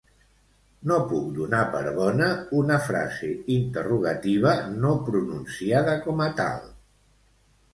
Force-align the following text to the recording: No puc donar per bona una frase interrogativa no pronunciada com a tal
No 0.91 0.95
puc 1.11 1.25
donar 1.39 1.59
per 1.75 1.81
bona 1.97 2.29
una 2.61 2.79
frase 2.87 3.29
interrogativa 3.57 4.55
no 4.87 4.95
pronunciada 5.11 5.95
com 6.07 6.25
a 6.31 6.31
tal 6.41 6.61